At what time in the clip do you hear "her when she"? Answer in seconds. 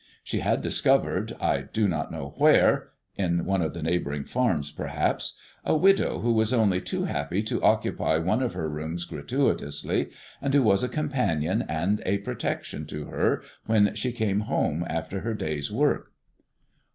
13.09-14.11